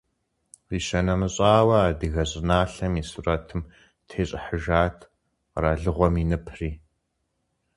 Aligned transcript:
Къищынэмыщӏауэ, 0.67 1.77
адыгэ 1.89 2.23
щӏыналъэм 2.29 2.93
и 3.01 3.03
сурэтым 3.09 3.61
тещӏыхьыжат 4.07 4.97
къэралыгъуэм 5.51 6.13
и 6.23 6.25
ныпри. 6.29 6.71